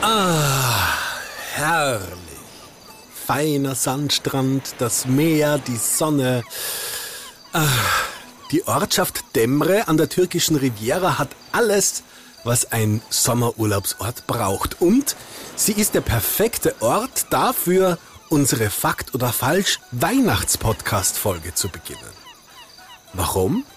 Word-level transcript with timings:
Ah, 0.00 0.94
herrlich. 1.54 2.06
Feiner 3.26 3.74
Sandstrand, 3.74 4.76
das 4.78 5.06
Meer, 5.06 5.58
die 5.58 5.76
Sonne. 5.76 6.44
Ah, 7.52 7.66
die 8.52 8.66
Ortschaft 8.66 9.24
Demre 9.34 9.88
an 9.88 9.96
der 9.96 10.08
türkischen 10.08 10.56
Riviera 10.56 11.18
hat 11.18 11.30
alles, 11.52 12.04
was 12.44 12.70
ein 12.70 13.02
Sommerurlaubsort 13.10 14.26
braucht. 14.28 14.80
Und 14.80 15.16
sie 15.56 15.72
ist 15.72 15.94
der 15.94 16.00
perfekte 16.00 16.80
Ort 16.80 17.26
dafür, 17.30 17.98
unsere 18.28 18.70
Fakt 18.70 19.14
oder 19.14 19.32
Falsch 19.32 19.80
Weihnachtspodcast-Folge 19.90 21.54
zu 21.54 21.68
beginnen. 21.68 22.00
Warum? 23.14 23.64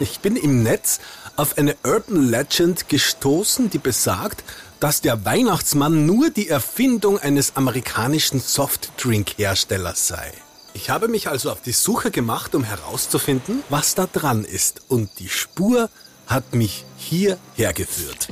Ich 0.00 0.20
bin 0.20 0.36
im 0.36 0.62
Netz 0.62 0.98
auf 1.36 1.58
eine 1.58 1.76
Urban 1.84 2.30
Legend 2.30 2.88
gestoßen, 2.88 3.70
die 3.70 3.78
besagt, 3.78 4.42
dass 4.80 5.00
der 5.00 5.24
Weihnachtsmann 5.24 6.06
nur 6.06 6.30
die 6.30 6.48
Erfindung 6.48 7.18
eines 7.18 7.56
amerikanischen 7.56 8.40
Softdrink-Herstellers 8.40 10.08
sei. 10.08 10.32
Ich 10.74 10.90
habe 10.90 11.08
mich 11.08 11.28
also 11.28 11.50
auf 11.50 11.60
die 11.60 11.72
Suche 11.72 12.10
gemacht, 12.10 12.54
um 12.54 12.62
herauszufinden, 12.62 13.64
was 13.68 13.94
da 13.94 14.06
dran 14.06 14.44
ist. 14.44 14.82
Und 14.88 15.10
die 15.18 15.28
Spur 15.28 15.90
hat 16.26 16.54
mich 16.54 16.84
hierher 16.96 17.72
geführt. 17.72 18.28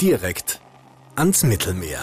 Direkt 0.00 0.60
ans 1.16 1.42
Mittelmeer. 1.42 2.02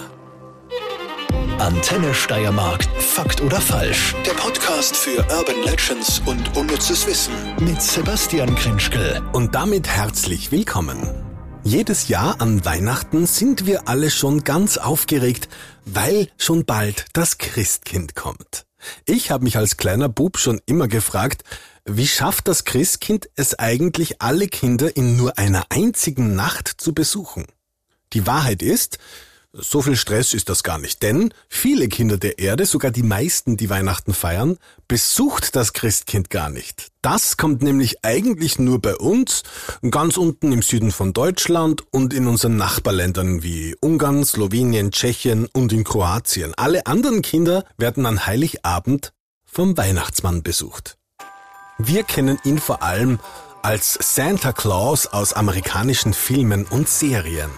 Antenne 1.60 2.14
Steiermark. 2.14 2.86
Fakt 3.00 3.42
oder 3.42 3.60
falsch? 3.60 4.16
Der 4.26 4.32
Podcast 4.32 4.96
für 4.96 5.20
Urban 5.20 5.62
Legends 5.64 6.22
und 6.26 6.56
unnützes 6.58 7.06
Wissen 7.06 7.34
mit 7.60 7.82
Sebastian 7.82 8.56
Krinschkel. 8.56 9.22
Und 9.34 9.56
damit 9.56 9.88
herzlich 9.88 10.52
willkommen. 10.52 11.29
Jedes 11.64 12.08
Jahr 12.08 12.40
an 12.42 12.64
Weihnachten 12.64 13.26
sind 13.26 13.66
wir 13.66 13.88
alle 13.90 14.10
schon 14.10 14.44
ganz 14.46 14.78
aufgeregt, 14.78 15.50
weil 15.86 16.30
schon 16.38 16.66
bald 16.66 17.06
das 17.14 17.38
Christkind 17.38 18.16
kommt. 18.16 18.66
Ich 19.06 19.30
habe 19.30 19.44
mich 19.44 19.58
als 19.58 19.76
kleiner 19.76 20.08
Bub 20.08 20.38
schon 20.38 20.62
immer 20.66 20.88
gefragt, 20.88 21.44
wie 21.84 22.08
schafft 22.08 22.48
das 22.48 22.64
Christkind 22.64 23.30
es 23.36 23.60
eigentlich, 23.60 24.22
alle 24.22 24.48
Kinder 24.48 24.96
in 24.96 25.18
nur 25.18 25.38
einer 25.38 25.66
einzigen 25.70 26.34
Nacht 26.34 26.70
zu 26.78 26.94
besuchen? 26.94 27.46
Die 28.14 28.26
Wahrheit 28.26 28.62
ist, 28.62 28.98
so 29.52 29.82
viel 29.82 29.96
Stress 29.96 30.34
ist 30.34 30.50
das 30.50 30.62
gar 30.62 30.78
nicht, 30.78 31.02
denn 31.02 31.34
viele 31.48 31.88
Kinder 31.88 32.18
der 32.18 32.38
Erde, 32.38 32.66
sogar 32.66 32.92
die 32.92 33.04
meisten, 33.04 33.58
die 33.58 33.70
Weihnachten 33.70 34.14
feiern, 34.14 34.58
besucht 34.88 35.56
das 35.56 35.74
Christkind 35.74 36.30
gar 36.30 36.50
nicht. 36.50 36.90
Das 37.02 37.38
kommt 37.38 37.64
nämlich 37.64 38.06
eigentlich 38.06 38.60
nur 38.60 38.80
bei 38.80 38.96
uns, 38.96 39.44
ganz 39.90 40.18
unten 40.18 40.52
im 40.52 40.62
Süden 40.62 40.92
von 40.92 41.14
Deutschland 41.14 41.84
und 41.92 42.14
in 42.14 42.28
unseren 42.28 42.58
Nachbarländern 42.58 43.42
wie 43.42 43.76
Ungarn, 43.82 44.24
Slowenien, 44.24 44.92
Tschechien 44.92 45.48
und 45.52 45.74
in 45.74 45.84
Kroatien. 45.84 46.54
Alle 46.56 46.86
anderen 46.86 47.22
Kinder 47.22 47.64
werden 47.78 48.06
an 48.06 48.28
Heiligabend 48.28 49.14
vom 49.46 49.78
Weihnachtsmann 49.78 50.44
besucht. 50.44 50.98
Wir 51.80 52.04
kennen 52.04 52.38
ihn 52.44 52.60
vor 52.60 52.84
allem 52.84 53.20
als 53.64 53.98
Santa 54.00 54.54
Claus 54.54 55.08
aus 55.08 55.34
amerikanischen 55.34 56.14
Filmen 56.14 56.66
und 56.66 56.88
Serien. 56.88 57.50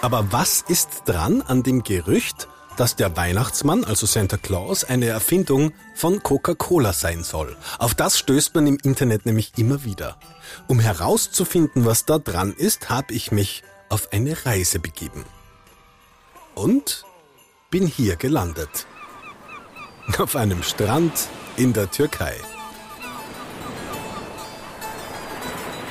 Aber 0.00 0.32
was 0.32 0.62
ist 0.68 1.02
dran 1.06 1.42
an 1.42 1.62
dem 1.62 1.82
Gerücht, 1.82 2.48
dass 2.76 2.96
der 2.96 3.16
Weihnachtsmann, 3.16 3.84
also 3.84 4.06
Santa 4.06 4.36
Claus, 4.36 4.84
eine 4.84 5.06
Erfindung 5.06 5.72
von 5.94 6.22
Coca-Cola 6.22 6.92
sein 6.92 7.24
soll? 7.24 7.56
Auf 7.78 7.94
das 7.94 8.18
stößt 8.18 8.54
man 8.54 8.66
im 8.66 8.78
Internet 8.82 9.26
nämlich 9.26 9.52
immer 9.56 9.84
wieder. 9.84 10.18
Um 10.66 10.80
herauszufinden, 10.80 11.86
was 11.86 12.04
da 12.04 12.18
dran 12.18 12.52
ist, 12.52 12.90
habe 12.90 13.14
ich 13.14 13.32
mich 13.32 13.62
auf 13.88 14.12
eine 14.12 14.44
Reise 14.44 14.78
begeben. 14.78 15.24
Und 16.54 17.04
bin 17.70 17.86
hier 17.86 18.16
gelandet. 18.16 18.86
Auf 20.18 20.36
einem 20.36 20.62
Strand 20.62 21.28
in 21.56 21.72
der 21.72 21.90
Türkei. 21.90 22.36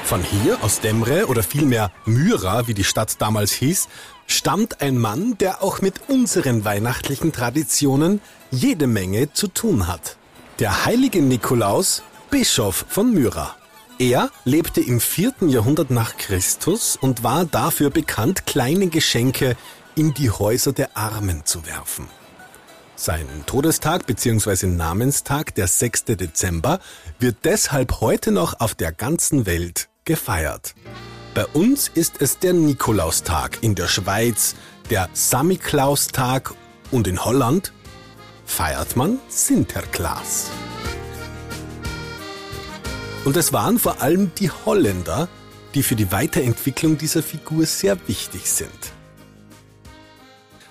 Von 0.06 0.22
hier, 0.22 0.64
aus 0.64 0.82
Demre 0.82 1.26
oder 1.26 1.42
vielmehr 1.42 1.92
Myra, 2.06 2.68
wie 2.68 2.76
die 2.76 2.84
Stadt 2.84 3.20
damals 3.20 3.52
hieß, 3.54 3.88
stammt 4.28 4.80
ein 4.80 5.00
Mann, 5.00 5.36
der 5.40 5.64
auch 5.64 5.82
mit 5.82 5.96
unseren 6.10 6.64
weihnachtlichen 6.64 7.32
Traditionen 7.32 8.22
jede 8.52 8.86
Menge 8.86 9.34
zu 9.34 9.48
tun 9.48 9.88
hat. 9.88 10.18
Der 10.60 10.86
heilige 10.86 11.24
Nikolaus, 11.24 12.04
Bischof 12.30 12.86
von 12.88 13.16
Myra. 13.16 13.56
Er 13.98 14.30
lebte 14.44 14.80
im 14.80 15.00
vierten 15.00 15.50
Jahrhundert 15.50 15.90
nach 15.90 16.18
Christus 16.18 16.98
und 17.02 17.24
war 17.24 17.46
dafür 17.46 17.90
bekannt, 17.90 18.46
kleine 18.46 18.90
Geschenke 18.90 19.58
in 19.96 20.14
die 20.14 20.30
Häuser 20.30 20.72
der 20.72 20.96
Armen 20.96 21.46
zu 21.46 21.66
werfen. 21.66 22.08
Sein 22.96 23.26
Todestag 23.48 24.06
bzw. 24.06 24.68
Namenstag, 24.68 25.56
der 25.56 25.68
6. 25.68 26.06
Dezember, 26.06 26.80
wird 27.18 27.38
deshalb 27.44 28.02
heute 28.02 28.32
noch 28.32 28.60
auf 28.60 28.76
der 28.76 28.92
ganzen 28.92 29.48
Welt 29.48 29.90
gefeiert. 30.06 30.76
Bei 31.34 31.46
uns 31.48 31.90
ist 31.90 32.22
es 32.22 32.40
der 32.40 32.54
Nikolaustag, 32.54 33.58
in 33.62 33.76
der 33.76 33.88
Schweiz 33.88 34.56
der 34.90 35.10
Samiklaustag 35.14 36.54
und 36.92 37.08
in 37.08 37.26
Holland 37.26 37.74
feiert 38.46 38.96
man 38.96 39.20
Sinterklaas. 39.28 40.50
Und 43.26 43.36
es 43.36 43.52
waren 43.52 43.80
vor 43.80 44.02
allem 44.02 44.32
die 44.38 44.52
Holländer, 44.52 45.28
die 45.74 45.82
für 45.82 45.96
die 45.96 46.12
Weiterentwicklung 46.12 46.98
dieser 46.98 47.24
Figur 47.24 47.66
sehr 47.66 47.98
wichtig 48.08 48.50
sind. 48.52 48.70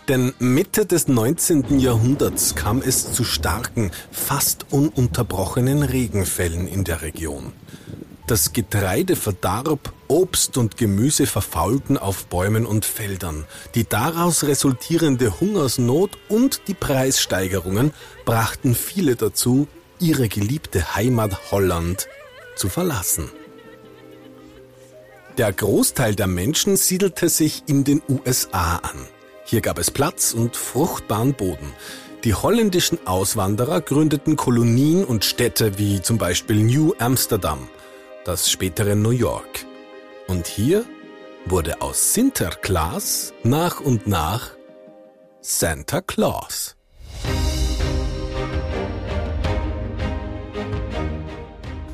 Denn 0.08 0.32
Mitte 0.38 0.86
des 0.86 1.08
19. 1.08 1.80
Jahrhunderts 1.80 2.54
kam 2.54 2.80
es 2.80 3.12
zu 3.12 3.24
starken, 3.24 3.90
fast 4.12 4.66
ununterbrochenen 4.70 5.82
Regenfällen 5.82 6.68
in 6.68 6.84
der 6.84 7.02
Region. 7.02 7.52
Das 8.26 8.54
Getreide 8.54 9.16
verdarb, 9.16 9.92
Obst 10.08 10.56
und 10.56 10.78
Gemüse 10.78 11.26
verfaulten 11.26 11.98
auf 11.98 12.24
Bäumen 12.26 12.64
und 12.64 12.86
Feldern. 12.86 13.44
Die 13.74 13.86
daraus 13.86 14.44
resultierende 14.44 15.40
Hungersnot 15.40 16.12
und 16.30 16.62
die 16.66 16.74
Preissteigerungen 16.74 17.92
brachten 18.24 18.74
viele 18.74 19.16
dazu, 19.16 19.68
ihre 19.98 20.28
geliebte 20.28 20.94
Heimat 20.94 21.50
Holland 21.50 22.08
zu 22.56 22.70
verlassen. 22.70 23.30
Der 25.36 25.52
Großteil 25.52 26.14
der 26.14 26.26
Menschen 26.26 26.76
siedelte 26.76 27.28
sich 27.28 27.64
in 27.66 27.84
den 27.84 28.00
USA 28.08 28.76
an. 28.76 29.06
Hier 29.44 29.60
gab 29.60 29.78
es 29.78 29.90
Platz 29.90 30.32
und 30.32 30.56
fruchtbaren 30.56 31.34
Boden. 31.34 31.74
Die 32.22 32.32
holländischen 32.32 33.06
Auswanderer 33.06 33.82
gründeten 33.82 34.36
Kolonien 34.36 35.04
und 35.04 35.26
Städte 35.26 35.76
wie 35.76 36.00
zum 36.00 36.16
Beispiel 36.16 36.62
New 36.62 36.94
Amsterdam– 36.98 37.68
das 38.24 38.50
spätere 38.50 38.96
New 38.96 39.10
York. 39.10 39.66
Und 40.26 40.46
hier 40.46 40.84
wurde 41.46 41.82
aus 41.82 42.14
Sinterklaas 42.14 43.34
nach 43.42 43.80
und 43.80 44.06
nach 44.06 44.50
Santa 45.40 46.00
Claus. 46.00 46.76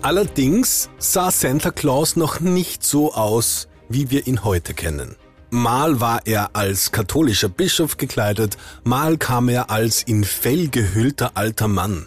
Allerdings 0.03 0.89
sah 0.99 1.31
Santa 1.31 1.71
Claus 1.73 2.17
noch 2.17 2.41
nicht 2.41 2.85
so 2.85 3.13
aus, 3.13 3.69
wie 3.89 4.11
wir 4.11 4.27
ihn 4.27 4.45
heute 4.45 4.73
kennen. 4.73 5.17
Mal 5.51 6.01
war 6.01 6.27
er 6.27 6.55
als 6.55 6.93
katholischer 6.93 7.49
Bischof 7.49 7.97
gekleidet, 7.97 8.57
mal 8.85 9.19
kam 9.19 9.49
er 9.49 9.69
als 9.69 10.05
in 10.05 10.23
Fell 10.23 10.69
gehüllter 10.69 11.33
alter 11.35 11.67
Mann. 11.67 12.07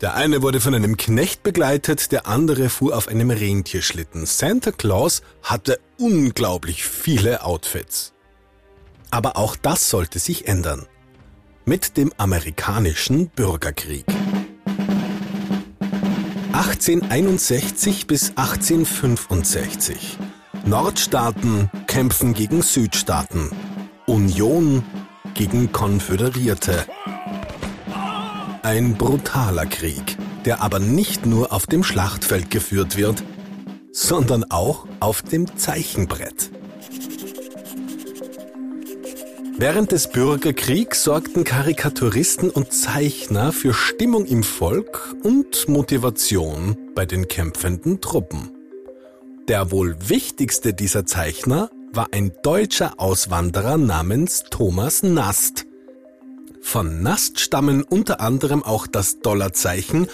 Der 0.00 0.14
eine 0.14 0.40
wurde 0.40 0.60
von 0.60 0.74
einem 0.74 0.96
Knecht 0.96 1.42
begleitet, 1.42 2.10
der 2.10 2.26
andere 2.26 2.70
fuhr 2.70 2.96
auf 2.96 3.08
einem 3.08 3.30
Rentierschlitten. 3.30 4.24
Santa 4.24 4.72
Claus 4.72 5.20
hatte 5.42 5.78
unglaublich 5.98 6.84
viele 6.84 7.44
Outfits. 7.44 8.14
Aber 9.10 9.36
auch 9.36 9.56
das 9.56 9.90
sollte 9.90 10.18
sich 10.18 10.48
ändern. 10.48 10.86
Mit 11.66 11.98
dem 11.98 12.12
amerikanischen 12.16 13.28
Bürgerkrieg. 13.28 14.06
1861 16.52 18.06
bis 18.06 18.30
1865. 18.36 20.16
Nordstaaten 20.64 21.70
kämpfen 21.86 22.32
gegen 22.32 22.62
Südstaaten. 22.62 23.50
Union 24.06 24.82
gegen 25.34 25.72
Konföderierte. 25.72 26.86
Ein 28.62 28.98
brutaler 28.98 29.64
Krieg, 29.64 30.18
der 30.44 30.60
aber 30.60 30.80
nicht 30.80 31.24
nur 31.24 31.52
auf 31.52 31.66
dem 31.66 31.82
Schlachtfeld 31.82 32.50
geführt 32.50 32.96
wird, 32.96 33.22
sondern 33.90 34.44
auch 34.50 34.86
auf 35.00 35.22
dem 35.22 35.56
Zeichenbrett. 35.56 36.50
Während 39.56 39.92
des 39.92 40.08
Bürgerkriegs 40.08 41.04
sorgten 41.04 41.44
Karikaturisten 41.44 42.50
und 42.50 42.72
Zeichner 42.72 43.52
für 43.52 43.72
Stimmung 43.72 44.26
im 44.26 44.42
Volk 44.42 45.14
und 45.22 45.68
Motivation 45.68 46.76
bei 46.94 47.06
den 47.06 47.28
kämpfenden 47.28 48.00
Truppen. 48.00 48.50
Der 49.48 49.70
wohl 49.70 49.96
wichtigste 50.08 50.74
dieser 50.74 51.06
Zeichner 51.06 51.70
war 51.92 52.08
ein 52.12 52.32
deutscher 52.42 53.00
Auswanderer 53.00 53.78
namens 53.78 54.44
Thomas 54.50 55.02
Nast. 55.02 55.66
Von 56.62 57.02
Nast 57.02 57.40
stammen 57.40 57.82
unter 57.82 58.20
anderem 58.20 58.62
auch 58.62 58.86
das 58.86 59.20
Dollarzeichen 59.20 60.08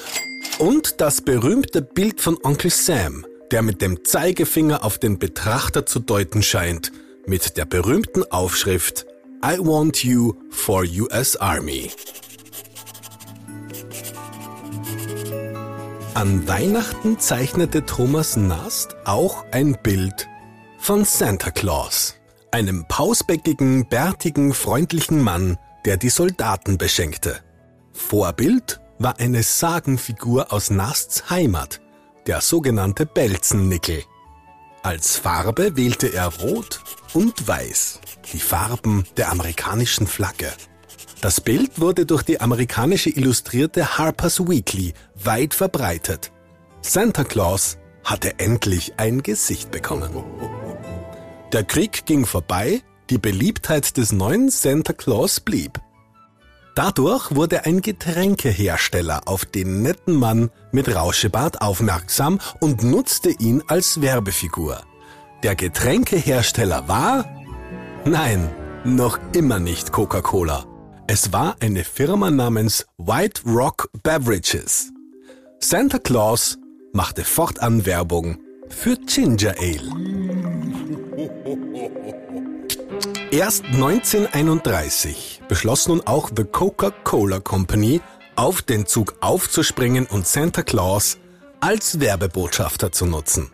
und 0.58 1.00
das 1.00 1.20
berühmte 1.20 1.82
Bild 1.82 2.20
von 2.20 2.38
Onkel 2.42 2.70
Sam, 2.70 3.26
der 3.50 3.62
mit 3.62 3.82
dem 3.82 4.04
Zeigefinger 4.04 4.84
auf 4.84 4.98
den 4.98 5.18
Betrachter 5.18 5.86
zu 5.86 6.00
deuten 6.00 6.42
scheint, 6.42 6.92
mit 7.26 7.56
der 7.56 7.64
berühmten 7.64 8.24
Aufschrift 8.30 9.06
I 9.44 9.58
want 9.58 10.02
you 10.02 10.34
for 10.50 10.82
US 10.82 11.36
Army. 11.36 11.90
An 16.14 16.48
Weihnachten 16.48 17.18
zeichnete 17.18 17.84
Thomas 17.84 18.36
Nast 18.36 18.96
auch 19.04 19.44
ein 19.52 19.76
Bild 19.82 20.26
von 20.78 21.04
Santa 21.04 21.50
Claus, 21.50 22.16
einem 22.50 22.86
pausbäckigen, 22.88 23.86
bärtigen, 23.88 24.54
freundlichen 24.54 25.22
Mann, 25.22 25.58
der 25.86 25.96
die 25.96 26.10
Soldaten 26.10 26.76
beschenkte. 26.76 27.40
Vorbild 27.92 28.80
war 28.98 29.18
eine 29.18 29.42
Sagenfigur 29.42 30.52
aus 30.52 30.70
Nasts 30.70 31.30
Heimat, 31.30 31.80
der 32.26 32.40
sogenannte 32.40 33.06
Belzennickel. 33.06 34.02
Als 34.82 35.16
Farbe 35.16 35.76
wählte 35.76 36.08
er 36.08 36.26
Rot 36.26 36.80
und 37.14 37.48
Weiß, 37.48 38.00
die 38.32 38.38
Farben 38.38 39.04
der 39.16 39.30
amerikanischen 39.30 40.06
Flagge. 40.06 40.52
Das 41.20 41.40
Bild 41.40 41.80
wurde 41.80 42.04
durch 42.04 42.22
die 42.22 42.40
amerikanische 42.40 43.10
Illustrierte 43.10 43.98
Harper's 43.98 44.40
Weekly 44.40 44.92
weit 45.14 45.54
verbreitet. 45.54 46.30
Santa 46.82 47.24
Claus 47.24 47.78
hatte 48.04 48.38
endlich 48.38 48.94
ein 48.98 49.22
Gesicht 49.22 49.70
bekommen. 49.70 50.24
Der 51.52 51.64
Krieg 51.64 52.06
ging 52.06 52.26
vorbei, 52.26 52.82
die 53.10 53.18
Beliebtheit 53.18 53.96
des 53.96 54.12
neuen 54.12 54.50
Santa 54.50 54.92
Claus 54.92 55.40
blieb. 55.40 55.80
Dadurch 56.74 57.34
wurde 57.34 57.64
ein 57.64 57.80
Getränkehersteller 57.80 59.22
auf 59.24 59.46
den 59.46 59.82
netten 59.82 60.14
Mann 60.14 60.50
mit 60.72 60.94
Rauschebart 60.94 61.62
aufmerksam 61.62 62.38
und 62.60 62.82
nutzte 62.82 63.30
ihn 63.30 63.62
als 63.66 64.02
Werbefigur. 64.02 64.82
Der 65.42 65.54
Getränkehersteller 65.54 66.86
war? 66.86 67.24
Nein, 68.04 68.50
noch 68.84 69.18
immer 69.32 69.58
nicht 69.58 69.92
Coca-Cola. 69.92 70.66
Es 71.06 71.32
war 71.32 71.56
eine 71.60 71.84
Firma 71.84 72.30
namens 72.30 72.86
White 72.98 73.42
Rock 73.46 73.88
Beverages. 74.02 74.92
Santa 75.60 75.98
Claus 75.98 76.58
machte 76.92 77.24
fortan 77.24 77.86
Werbung 77.86 78.38
für 78.68 78.96
Ginger 78.96 79.54
Ale. 79.58 79.92
Erst 83.36 83.66
1931 83.66 85.42
beschloss 85.46 85.88
nun 85.88 86.00
auch 86.06 86.30
The 86.34 86.44
Coca-Cola 86.44 87.38
Company, 87.40 88.00
auf 88.34 88.62
den 88.62 88.86
Zug 88.86 89.16
aufzuspringen 89.20 90.06
und 90.06 90.26
Santa 90.26 90.62
Claus 90.62 91.18
als 91.60 92.00
Werbebotschafter 92.00 92.92
zu 92.92 93.04
nutzen. 93.04 93.50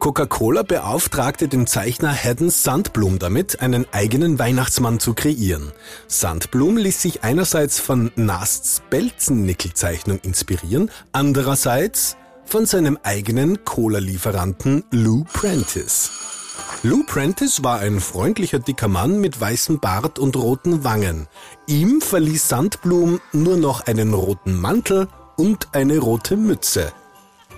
Coca-Cola 0.00 0.64
beauftragte 0.64 1.46
den 1.46 1.68
Zeichner 1.68 2.12
Haddon 2.12 2.50
Sandblum 2.50 3.20
damit, 3.20 3.60
einen 3.60 3.86
eigenen 3.92 4.40
Weihnachtsmann 4.40 4.98
zu 4.98 5.14
kreieren. 5.14 5.70
Sandblum 6.08 6.76
ließ 6.76 7.00
sich 7.00 7.22
einerseits 7.22 7.78
von 7.78 8.10
Nasts 8.16 8.82
Belzennickel-Zeichnung 8.90 10.18
inspirieren, 10.18 10.90
andererseits 11.12 12.16
von 12.44 12.66
seinem 12.66 12.98
eigenen 13.04 13.64
Cola-Lieferanten 13.64 14.82
Lou 14.90 15.22
Prentice. 15.32 16.39
Lou 16.82 17.02
Prentice 17.04 17.62
war 17.62 17.80
ein 17.80 18.00
freundlicher 18.00 18.58
dicker 18.58 18.88
Mann 18.88 19.20
mit 19.20 19.38
weißem 19.38 19.80
Bart 19.80 20.18
und 20.18 20.34
roten 20.34 20.82
Wangen. 20.82 21.28
Ihm 21.66 22.00
verließ 22.00 22.48
Sandblum 22.48 23.20
nur 23.34 23.58
noch 23.58 23.86
einen 23.86 24.14
roten 24.14 24.58
Mantel 24.58 25.06
und 25.36 25.68
eine 25.72 25.98
rote 25.98 26.38
Mütze. 26.38 26.90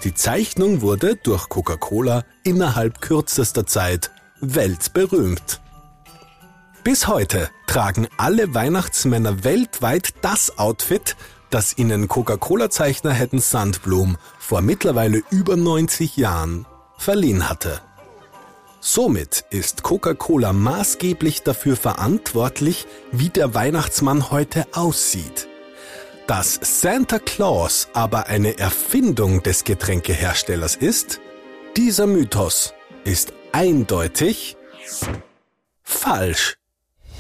Die 0.03 0.13
Zeichnung 0.13 0.81
wurde 0.81 1.15
durch 1.15 1.49
Coca-Cola 1.49 2.25
innerhalb 2.43 3.01
kürzester 3.01 3.65
Zeit 3.65 4.11
weltberühmt. 4.41 5.61
Bis 6.83 7.07
heute 7.07 7.49
tragen 7.69 8.09
alle 8.17 8.55
Weihnachtsmänner 8.55 9.45
weltweit 9.45 10.15
das 10.23 10.59
Outfit, 10.59 11.15
das 11.49 11.79
ihnen 11.79 12.09
Coca-Cola-Zeichner 12.09 13.13
Hedden 13.13 13.39
Sandblum 13.39 14.17
vor 14.41 14.63
mittlerweile 14.63 15.23
über 15.31 15.55
90 15.55 16.17
Jahren 16.17 16.67
verliehen 16.99 17.49
hatte. 17.49 17.81
Somit 18.85 19.45
ist 19.51 19.85
Coca-Cola 19.85 20.53
maßgeblich 20.53 21.45
dafür 21.45 21.77
verantwortlich, 21.77 22.85
wie 23.13 23.29
der 23.29 23.55
Weihnachtsmann 23.55 24.33
heute 24.33 24.67
aussieht. 24.73 25.47
Dass 26.27 26.59
Santa 26.61 27.21
Claus 27.21 27.87
aber 27.93 28.27
eine 28.27 28.59
Erfindung 28.59 29.41
des 29.45 29.63
Getränkeherstellers 29.63 30.75
ist, 30.75 31.21
dieser 31.77 32.09
Mythos 32.09 32.75
ist 33.05 33.33
eindeutig 33.53 34.57
falsch. 35.85 36.57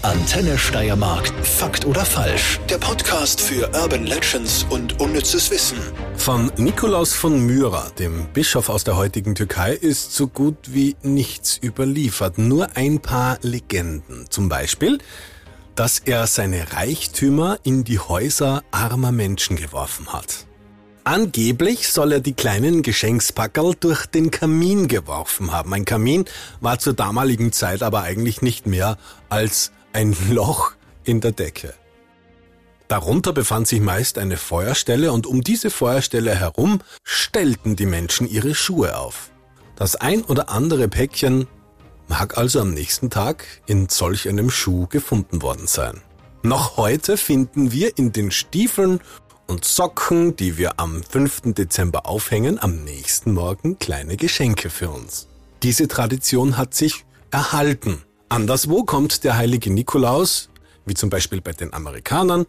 Antenne 0.02 0.58
Steiermark. 0.58 1.28
Fakt 1.44 1.84
oder 1.84 2.04
falsch? 2.04 2.58
Der 2.69 2.78
Podcast 2.78 3.40
für 3.40 3.69
Urban 3.69 4.04
Legends 4.04 4.66
und 4.69 5.00
unnützes 5.00 5.49
Wissen. 5.52 5.78
Von 6.16 6.50
Nikolaus 6.56 7.14
von 7.14 7.46
Myra, 7.46 7.88
dem 8.00 8.26
Bischof 8.32 8.69
aus 8.69 8.82
der 8.82 8.96
heutigen 8.96 9.37
Türkei, 9.37 9.75
ist 9.75 10.12
so 10.12 10.26
gut 10.26 10.56
wie 10.75 10.96
nichts 11.02 11.56
überliefert. 11.62 12.37
Nur 12.37 12.76
ein 12.76 12.99
paar 12.99 13.38
Legenden. 13.43 14.26
Zum 14.28 14.49
Beispiel, 14.49 14.99
dass 15.76 16.00
er 16.00 16.26
seine 16.26 16.72
Reichtümer 16.72 17.60
in 17.62 17.84
die 17.84 18.00
Häuser 18.00 18.64
armer 18.72 19.12
Menschen 19.12 19.55
geworfen 19.55 20.12
hat. 20.12 20.46
Angeblich 21.05 21.88
soll 21.88 22.10
er 22.10 22.20
die 22.20 22.34
kleinen 22.34 22.82
Geschenkspackerl 22.82 23.76
durch 23.78 24.06
den 24.06 24.32
Kamin 24.32 24.88
geworfen 24.88 25.52
haben. 25.52 25.72
Ein 25.72 25.84
Kamin 25.84 26.25
war 26.60 26.81
zur 26.81 26.94
damaligen 26.94 27.52
Zeit 27.52 27.84
aber 27.84 28.02
eigentlich 28.02 28.43
nicht 28.43 28.66
mehr 28.66 28.98
als 29.28 29.70
ein 29.92 30.16
Loch 30.30 30.72
in 31.04 31.20
der 31.20 31.32
Decke. 31.32 31.74
Darunter 32.88 33.32
befand 33.32 33.68
sich 33.68 33.80
meist 33.80 34.18
eine 34.18 34.36
Feuerstelle 34.36 35.12
und 35.12 35.26
um 35.26 35.42
diese 35.42 35.70
Feuerstelle 35.70 36.34
herum 36.34 36.80
stellten 37.04 37.74
die 37.74 37.86
Menschen 37.86 38.28
ihre 38.28 38.54
Schuhe 38.54 38.98
auf. 38.98 39.30
Das 39.76 39.96
ein 39.96 40.22
oder 40.22 40.50
andere 40.50 40.88
Päckchen 40.88 41.46
mag 42.08 42.36
also 42.36 42.60
am 42.60 42.74
nächsten 42.74 43.08
Tag 43.08 43.46
in 43.67 43.88
solch 43.88 44.28
einem 44.28 44.50
Schuh 44.50 44.86
gefunden 44.88 45.40
worden 45.40 45.67
sein. 45.67 46.02
Noch 46.43 46.76
heute 46.76 47.17
finden 47.17 47.72
wir 47.72 47.96
in 47.96 48.12
den 48.12 48.31
Stiefeln 48.31 49.00
und 49.46 49.64
Socken, 49.64 50.36
die 50.36 50.58
wir 50.58 50.78
am 50.78 51.02
5. 51.02 51.55
Dezember 51.55 52.06
aufhängen, 52.06 52.58
am 52.60 52.84
nächsten 52.84 53.32
Morgen 53.32 53.78
kleine 53.78 54.17
Geschenke 54.17 54.69
für 54.69 54.90
uns. 54.90 55.28
Diese 55.62 55.88
Tradition 55.88 56.56
hat 56.56 56.74
sich 56.74 57.05
erhalten. 57.31 58.02
Anderswo 58.32 58.82
kommt 58.84 59.24
der 59.24 59.36
heilige 59.36 59.70
Nikolaus, 59.70 60.48
wie 60.86 60.94
zum 60.94 61.10
Beispiel 61.10 61.43
bei 61.43 61.53
den 61.53 61.74
Amerikanern 61.74 62.46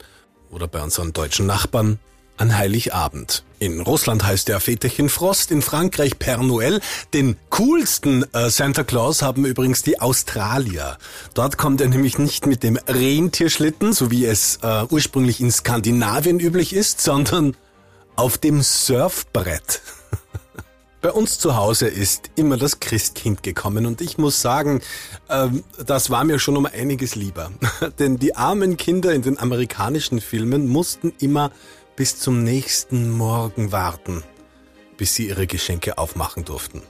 oder 0.50 0.66
bei 0.66 0.82
unseren 0.82 1.12
deutschen 1.12 1.46
Nachbarn, 1.46 2.00
an 2.38 2.58
Heiligabend. 2.58 3.44
In 3.60 3.82
Russland 3.82 4.24
heißt 4.24 4.48
er 4.48 4.62
Väterchen 4.62 5.10
Frost, 5.10 5.52
in 5.52 5.62
Frankreich 5.62 6.14
Père 6.14 6.42
Noël. 6.42 6.80
Den 7.14 7.36
coolsten 7.50 8.24
äh, 8.34 8.50
Santa 8.50 8.86
Claus 8.86 9.22
haben 9.22 9.44
übrigens 9.46 9.84
die 9.84 10.00
Australier. 10.00 10.98
Dort 11.34 11.58
kommt 11.58 11.82
er 11.82 11.90
nämlich 11.90 12.18
nicht 12.18 12.48
mit 12.48 12.64
dem 12.64 12.78
Rentierschlitten, 12.78 13.92
so 13.92 14.10
wie 14.10 14.26
es 14.26 14.60
äh, 14.64 14.86
ursprünglich 14.90 15.42
in 15.42 15.52
Skandinavien 15.52 16.40
üblich 16.40 16.72
ist, 16.72 17.02
sondern 17.02 17.58
auf 18.16 18.38
dem 18.38 18.62
Surfbrett. 18.62 19.82
Bei 21.04 21.12
uns 21.12 21.38
zu 21.38 21.58
Hause 21.58 21.90
ist 21.90 22.32
immer 22.38 22.56
das 22.56 22.80
Christkind 22.80 23.44
gekommen 23.44 23.86
und 23.86 24.00
ich 24.00 24.18
muss 24.18 24.42
sagen, 24.42 24.82
ähm, 25.30 25.66
das 25.86 26.10
war 26.12 26.24
mir 26.24 26.40
schon 26.40 26.56
um 26.56 26.66
einiges 26.66 27.16
lieber. 27.16 27.52
Denn 28.00 28.20
die 28.20 28.38
armen 28.38 28.78
Kinder 28.78 29.14
in 29.14 29.22
den 29.22 29.38
amerikanischen 29.38 30.22
Filmen 30.22 30.70
mussten 30.70 31.12
immer 31.20 31.52
bis 31.98 32.20
zum 32.20 32.46
nächsten 32.46 33.12
Morgen 33.12 33.74
warten, 33.74 34.24
bis 34.96 35.14
sie 35.14 35.28
ihre 35.28 35.46
Geschenke 35.46 35.98
aufmachen 35.98 36.46
durften. 36.46 36.82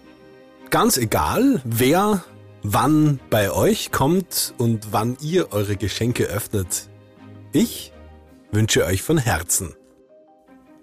Ganz 0.70 0.98
egal, 0.98 1.60
wer 1.66 2.24
wann 2.62 3.20
bei 3.32 3.50
euch 3.50 3.92
kommt 3.92 4.54
und 4.60 4.90
wann 4.92 5.18
ihr 5.22 5.52
eure 5.54 5.76
Geschenke 5.76 6.26
öffnet. 6.26 6.88
Ich 7.52 7.92
wünsche 8.52 8.86
euch 8.86 9.02
von 9.02 9.18
Herzen 9.18 9.74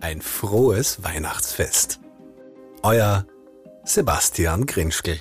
ein 0.01 0.21
frohes 0.21 1.05
Weihnachtsfest. 1.05 2.01
Euer 2.83 3.27
Sebastian 3.85 4.65
Grinschkel. 4.65 5.21